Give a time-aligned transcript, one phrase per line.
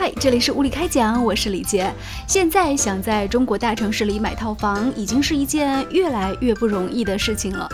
[0.00, 1.92] 嗨，这里是物理开讲，我是李杰。
[2.28, 7.68] 现在想在中国大城市里买套房，已经是一件越来越不容易的事情了。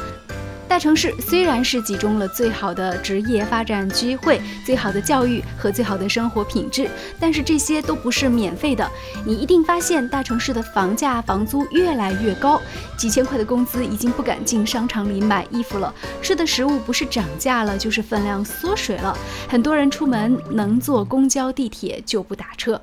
[0.68, 6.90] 大城市虽然是集中了最好的职业发展机会、最好的教育和最好的生活品质，
[7.20, 8.90] 但是这些都不是免费的。
[9.24, 12.60] 你一定发现，大城市的房价、房租越来越高，
[12.96, 19.16] 几千块的工资已经不敢进商场里买衣服了，吃的食物不是涨价了，就是分量缩水了。
[19.48, 22.80] 很多人出门能坐公交、地铁就不打车。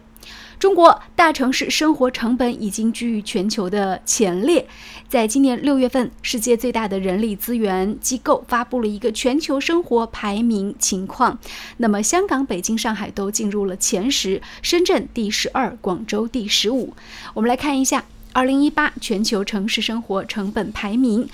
[0.59, 4.67] 中国大城市生活成本已经居于全球的前列。
[5.09, 11.38] 在今年六月份，世界最大的人力资源机构发布了一个全球生活排名情况。
[11.77, 16.94] 那么，香港、北京、上海都进入了前十，深圳第十二，广州第十五。
[17.33, 21.27] 我们来看一下二零一八全球城市生活成本排名，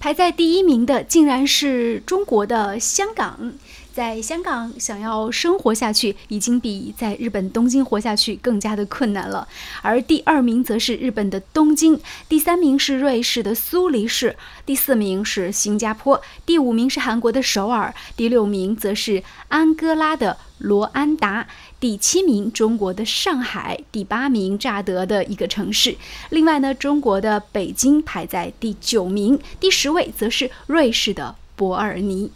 [0.00, 3.54] 排在第一名的竟然是中国的香港。
[3.94, 9.46] 在香港想要生活下去，已经比在日本东京活下去更加的困难了。
[9.82, 14.34] 而第二名则是日本的东京，第三名是瑞士的苏黎世，
[14.66, 21.46] 第四名是新加坡，第五名是韩国的首尔，第六名则是安哥拉的罗安达，
[21.78, 25.96] 第七名中国的上海，第八名乍得的一个城市。
[26.30, 32.32] 另外呢，中国的北京排在第九名，第十位则是瑞士的伯尔尼。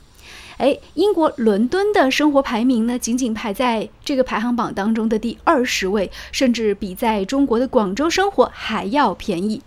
[0.58, 9.62] 哎，英国伦敦的生活排名呢，仅仅排在这个排行榜当中的第二十位，甚至比在中国的广州生活还要便宜。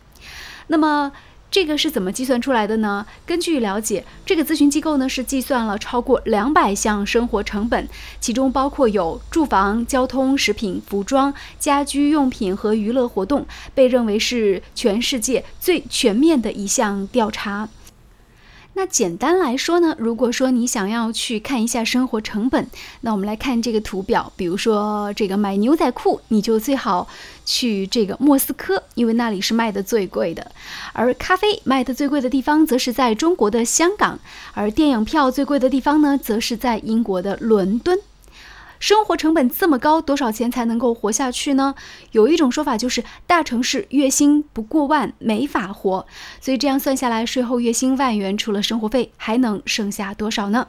[0.67, 1.13] 那么，
[1.49, 3.05] 这个是怎么计算出来的呢？
[3.25, 7.87] 根据了解，这个咨询机构呢是计算了超过两百项生活成本，
[8.19, 17.69] 其中包括有住房、交通、食品、服装、家居用品和娱乐活动，被认为是全世界最全面的一项调查。
[18.81, 22.65] 那简单来说呢，如果说你想要去看一下生活成本，
[23.01, 24.33] 那我们来看这个图表。
[24.35, 27.07] 比如说这个买牛仔裤，你就最好
[27.45, 30.51] 去这个莫斯科，因为那里是卖的最贵的。
[30.93, 34.19] 而咖啡卖的最贵的地方，则是在中国的香港。
[34.55, 37.99] 而电影票最贵的地方呢，则是在英国的伦敦。
[38.81, 41.75] 生活成本这么高，多少钱才能够活下去呢？
[42.13, 46.07] 有一种说法就是，大城市月薪不过万没法活。
[46.41, 50.67] 所以这样算下来，税后月薪万元，除了生活费，还能剩下多少呢？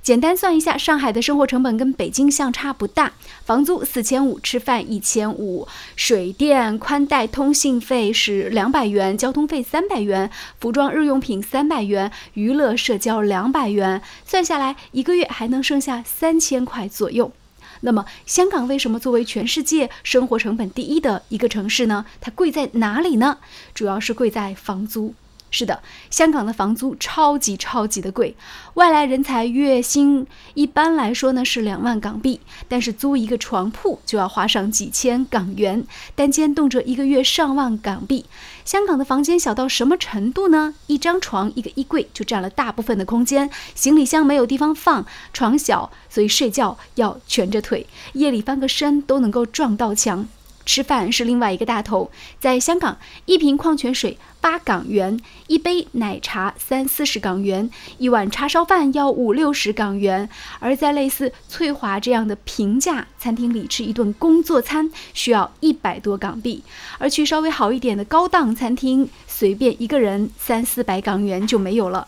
[0.00, 3.12] 简单算一下，上海的生活成本跟北京相差不大，
[3.44, 17.30] 房租四千五，吃饭一千五，水电、宽带、通信费是两百元，交通费三百元，服装、日用品三百元，娱乐社交两百元，算下来一个月还能剩下三千块左右。
[17.80, 22.04] 那么，香港为什么作为全世界生活成本第一的一个城市呢？
[22.20, 23.38] 它贵在哪里呢？
[23.74, 25.14] 主要是贵在房租。
[25.50, 28.36] 是的，香港的房租超级超级的贵，
[28.74, 35.84] 外来人才月薪一般来说呢是两万港币，但是租一个床铺就要花上几千港元，
[36.14, 38.26] 单间动辄一个月上万港币。
[38.64, 40.74] 香港的房间小到什么程度呢？
[40.86, 50.28] 一张床一个衣柜就占了大部分的空间，行李箱没有地方放，床小，所以睡觉要蜷着腿，夜里翻个身都能够撞到墙。
[50.70, 60.28] 吃饭是另外一个大头，在香港，一瓶矿泉水八港元，一杯奶茶三四十港元，一碗叉烧饭要五六十港元。
[60.60, 66.62] 而在类似翠华这样的平价餐厅里吃一顿工作餐需要一百多港币，
[66.98, 72.06] 而去稍微好一点的高档餐厅，随便一个人三四百港元就没有了。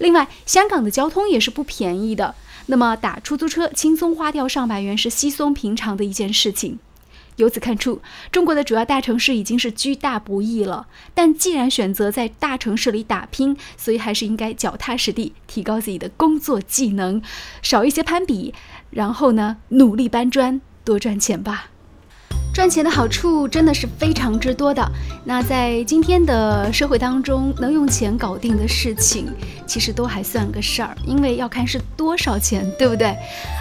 [0.00, 2.34] 另外，香港的交通也是不便宜的，
[2.66, 6.80] 那么打出租车轻松花掉上百元是稀松平常的一件事情。
[7.40, 10.86] 由此看出，中国的主要大城市已经是居大不易了。
[11.14, 17.22] 但既然选择在大城市里打拼，所以还是应该脚踏实地，提高自己的工作技能，
[17.62, 18.54] 少一些攀比，
[18.90, 21.70] 然后呢，努力搬砖，多赚钱吧。
[22.52, 24.86] 赚钱的好处真的是非常之多的。
[25.24, 29.32] 那在今天的社会当中，能用钱搞定的事情，
[29.66, 33.16] 其实都还算个事儿，因为要看是多少钱，对不对？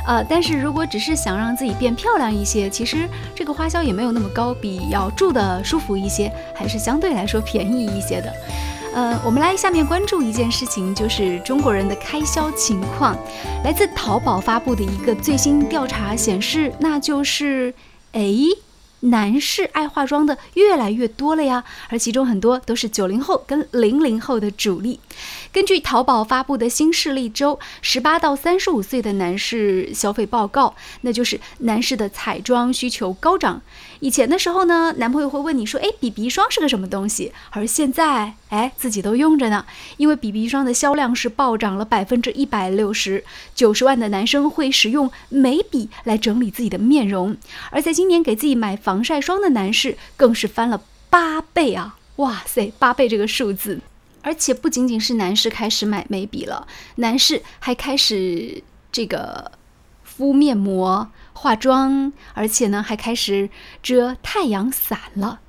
[0.07, 8.33] 呃，但是如果只是想让自己变漂亮一些，其实这个花销也没有那么高，比要住的舒服一些，还是相对来说便宜一些的。
[8.95, 13.15] 呃，我们来下面关注一件事情，就是中国人的开销情况。
[13.63, 17.73] 来自淘宝发布的一个最新调查显示，那就是，
[18.13, 18.23] 哎。
[19.01, 24.99] 男士爱化妆的越来越多了呀，而其中很多都是九零后跟零零后的主力。
[25.51, 33.61] 根据淘宝发布的新势力周十八到三十五岁的男士消费报告，那就是男士的彩妆需求高涨。
[33.99, 39.65] 以前的时候呢，男朋友会问你说：“哎，BB 霜是个什么东西？”而现在，哎，自己都用着呢。
[39.97, 43.23] 因为 BB 霜的销量是暴涨了百分之一百六十，
[43.55, 47.37] 九十万的男生会使用眉笔来整理自己的面容，
[47.71, 51.97] 而在今年给自己买防晒霜的男士更是翻了八倍啊！
[52.17, 53.79] 哇塞，八倍这个数字！
[54.21, 58.61] 而且不仅仅是男士开始买眉笔了，男士还开始
[58.91, 59.51] 这个
[60.03, 63.49] 敷面膜、化妆，而且呢还开始
[63.81, 65.39] 遮太阳伞了。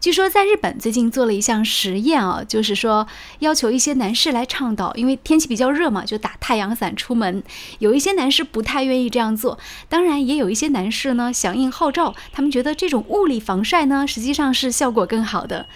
[0.00, 3.06] 据说在日本最近做了一项实验啊，就是说
[3.40, 7.42] 要求一些男士来倡导，因为天气比较热嘛，就打太阳伞出门。
[7.80, 9.58] 有一些男士不太愿意这样做，
[9.90, 15.66] 当然也有一些男士呢响应号召，他们觉得这种物理防晒呢实际上是效果更好的。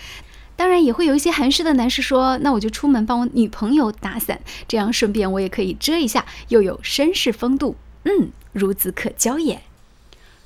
[0.57, 9.61] 当然也会有一些韩式的男士说：“那我就出门帮我女朋友打伞，这样顺便我也可以遮一下，又有绅士风度。”嗯，孺子可教也。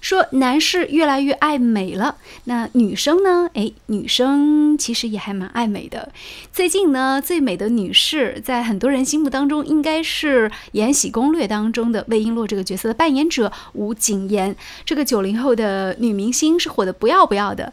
[0.00, 3.50] 说男士越来越爱美了，那女生呢？
[3.55, 6.12] 哎，女生其实也还蛮爱美的。
[6.53, 14.55] 最近呢，最美的女士在很多人心目当中，应该是《延禧攻略》当中的魏璎珞这个角色的扮演者吴谨言。
[14.85, 17.73] 这个九零后的女明星是火的不要不要的。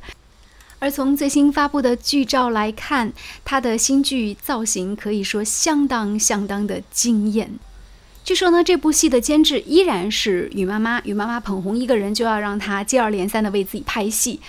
[0.79, 3.13] 而从最新发布的剧照来看，
[3.45, 7.51] 她的新剧造型可以说相当相当的惊艳。
[8.25, 14.39] 据说呢，这部戏的监制依然是雨妈妈，雨妈妈捧红一个人就要让他接二连三的为自己拍戏。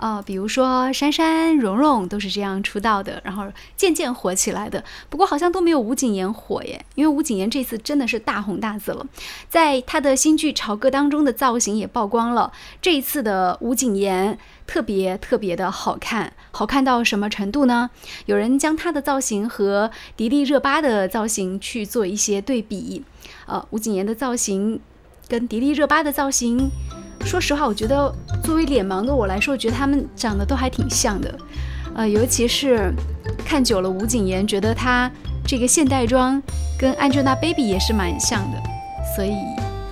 [0.00, 3.44] 啊，比如说珊珊、蓉蓉都是这样出道的，然后
[3.76, 4.82] 渐渐火起来的。
[5.10, 9.06] 不过好像都没有吴谨言火耶，因为吴谨言这次真的是大红大紫了，
[9.50, 12.50] 在他的新剧《朝歌》当中的造型也曝光了。
[12.80, 17.90] 这一次的吴谨言特别特别的好看，好看到什么程度呢？
[18.24, 23.04] 有人将他的造型和迪丽热巴的造型去做一些对比。
[23.44, 24.80] 呃，吴谨言的造型
[25.28, 26.70] 跟迪丽热巴的造型。
[27.24, 28.12] 说实话，我觉得
[28.42, 31.32] 作为脸盲的我来说，我觉得他们长得都还挺像的，
[31.94, 32.92] 呃，尤其是
[33.44, 35.10] 看久了吴谨言，觉得她
[35.46, 36.42] 这个现代装
[36.78, 38.60] 跟 Angelababy 也是蛮像的，
[39.14, 39.34] 所以，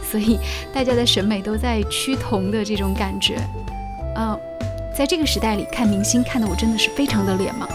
[0.02, 0.38] 所以
[0.74, 3.36] 大家的审美都在趋同的这种感觉，
[4.16, 4.36] 呃，
[4.96, 7.68] 在这个时代里看明星，看的我真的是非常的脸盲。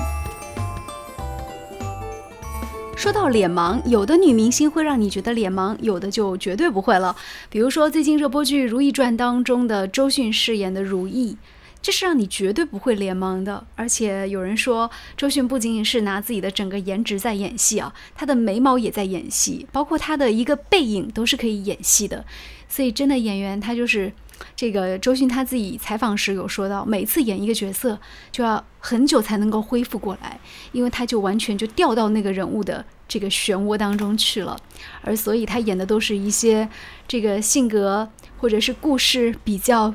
[3.03, 7.13] 说到脸盲，有的女明星会让你觉得脸盲，有的就绝对不会了。
[7.49, 11.35] 比如说最近热播剧《如懿传》当中的周迅饰演的如懿，
[11.81, 13.67] 这是让你绝对不会脸盲的。
[13.75, 22.23] 而且有人说，周迅不仅仅是拿自己的整个颜值在演戏啊，她的眉毛也在演戏，包括她的一个背影都是可以演戏的。
[22.69, 24.13] 所以真的演员，他就是。
[24.55, 27.99] 这个周迅他自己采访时有说到，每次演一个角色
[28.31, 30.39] 就要很久才能够恢复过来，
[30.71, 34.57] 因为他就完全就掉到那个人物的这个漩涡当中去了，
[35.01, 36.67] 而所以他演的都是一些
[37.07, 39.93] 这个性格或者是故事比较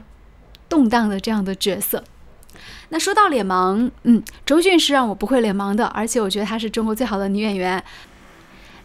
[0.69, 2.05] 动荡的这样的角色。
[2.89, 7.83] 那说到脸盲，嗯，周迅是让我不会脸盲的，而且我觉得她是中国最好的女演员。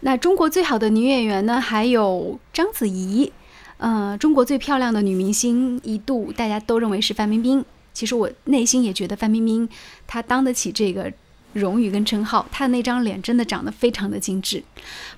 [0.02, 3.32] 那中国最好的女演员呢，还有章子怡。
[3.78, 7.64] 嗯，中国最漂亮的女明星，一度大家都认为是范冰冰。
[7.94, 9.68] 其实我内心也觉得范冰冰
[10.08, 11.12] 她当得起这个。
[11.54, 14.64] 荣誉跟称号，她的那张脸真的长得非常的精致。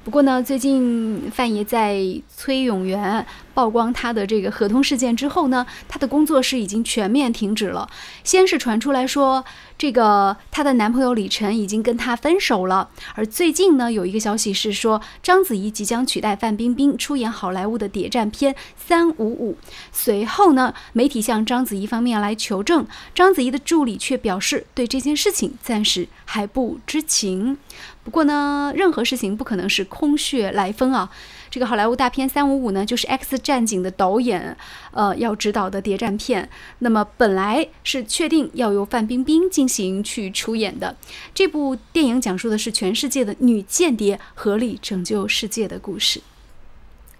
[0.03, 3.25] 不过呢，最近范爷在崔永元
[3.55, 7.89] 曝光他的这个合同事件之后呢，他的工作室已经全面停止了。
[8.23, 9.43] 先是传出来说，
[9.77, 12.89] 这个她的男朋友李晨已经跟她分手了。
[13.15, 19.53] 而最近呢，有一个消息是说，章子怡即将取代范冰冰出演好莱坞的谍战片《三五五》。
[19.91, 26.09] 随后呢，媒体向章子怡方面来求证，章子怡的助理却表示对这件事情暂时。
[26.27, 27.57] 还不知情，
[28.03, 31.09] 不过呢，任何事情不可能是空穴来风啊。
[31.55, 34.57] 这个好莱坞大片《三五五》呢，就是《X 战警》的导演，
[34.91, 36.49] 呃，要指导的谍战片。
[36.79, 40.97] 那么本来是确定要由范冰冰进行去出演的。
[41.33, 46.19] 这部电影讲述的是全世界的女间谍合力拯救世界的故事。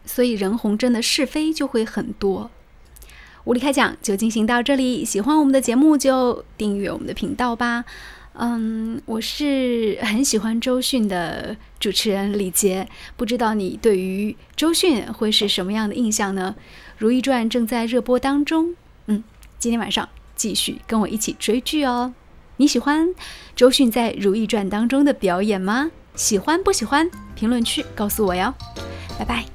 [0.05, 2.51] 所以任红真的是非就会很多。
[3.45, 7.85] 无理开讲就进行到这里，喜欢我们的节目就订阅我们的频道吧。
[8.37, 16.55] 嗯，我是很喜欢周迅的主持人李杰，不知道你对于周迅会是什么样的印象呢？
[16.97, 18.75] 《如懿传》正在热播当中，
[19.07, 19.23] 嗯，
[19.57, 22.13] 今天晚上继续跟我一起追剧哦。
[22.57, 23.13] 你喜欢
[23.55, 25.91] 周迅在《如懿传》当中的表演吗？
[26.15, 27.09] 喜欢不喜欢？
[27.35, 28.53] 评论区告诉我哟。
[29.17, 29.45] 拜拜。